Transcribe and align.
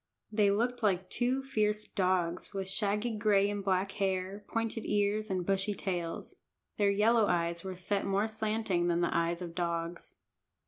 They 0.31 0.49
looked 0.49 0.81
like 0.81 1.11
two 1.11 1.43
fierce 1.43 1.83
dogs, 1.85 2.55
with 2.55 2.67
shaggy 2.67 3.15
gray 3.15 3.51
and 3.51 3.63
black 3.63 3.91
hair, 3.91 4.43
pointed 4.47 4.83
ears, 4.83 5.29
and 5.29 5.45
bushy 5.45 5.75
tails. 5.75 6.37
Their 6.77 6.89
yellow 6.89 7.27
eyes 7.27 7.63
were 7.63 7.75
set 7.75 8.03
more 8.03 8.27
slanting 8.27 8.87
than 8.87 9.01
the 9.01 9.15
eyes 9.15 9.43
of 9.43 9.53
dogs. 9.53 10.15